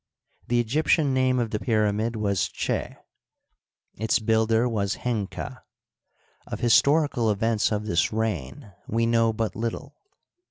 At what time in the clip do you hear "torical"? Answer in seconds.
6.81-7.31